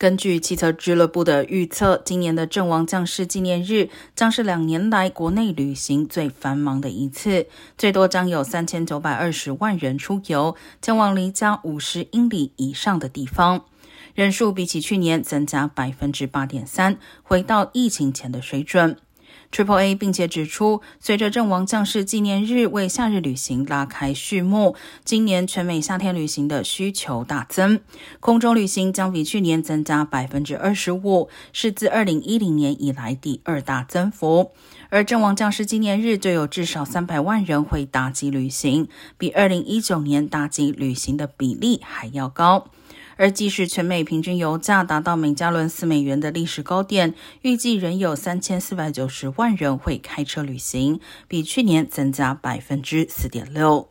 [0.00, 13.66] 根据汽车俱乐部的预测，今年的阵亡将士纪念日将是两年来国内旅行最繁忙的一次，最多将有三千九百二十万人出游，前往离家五十英里以上的地方，
[14.14, 18.96] 人数比起去年增加百分之八点三，回到疫情前的水准。
[19.52, 27.80] Triple A 并且指出，随着阵亡将士纪念日为夏日旅行拉开序幕，今年全美夏天旅行的需求大增，
[28.20, 34.52] 空中旅行将比去年增加百分之二十五，是自二零一零年以来第二大增幅。
[34.88, 42.68] 而阵亡将士纪念日就有至少三百万人会搭机旅行，比二零一九年搭机旅行的比例还要高。
[43.20, 53.90] 而即使全美平均油价达到每加仑四美元的历史高点，预计仍有三千四百九十万人会开车旅行，比去年增加百分之四点六。